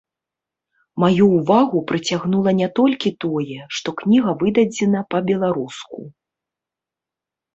Маю 1.01 1.23
ўвагу 1.33 1.77
прыцягнула 1.89 2.53
не 2.61 2.69
толькі 2.79 3.09
тое, 3.25 3.59
што 3.79 3.89
кніга 4.01 4.31
выдадзена 4.41 4.99
па-беларуску. 5.17 5.99